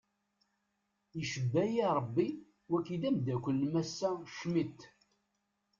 [1.21, 2.25] Icebbayi rebbi
[2.71, 4.79] wagi d amdakel n massa Schmitt.